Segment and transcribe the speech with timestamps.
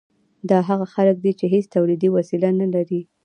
[0.49, 3.01] دا هغه خلک دي چې هیڅ تولیدي وسیله نلري.